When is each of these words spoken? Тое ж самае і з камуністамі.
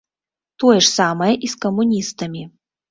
Тое 0.63 0.79
ж 0.79 0.87
самае 0.97 1.31
і 1.35 1.47
з 1.55 1.63
камуністамі. 1.67 2.43